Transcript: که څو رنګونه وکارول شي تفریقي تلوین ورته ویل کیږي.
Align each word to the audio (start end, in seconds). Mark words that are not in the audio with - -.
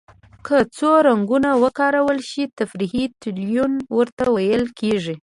که 0.45 0.57
څو 0.77 0.91
رنګونه 1.07 1.49
وکارول 1.63 2.19
شي 2.29 2.43
تفریقي 2.59 3.03
تلوین 3.21 3.73
ورته 3.97 4.25
ویل 4.35 4.63
کیږي. 4.79 5.15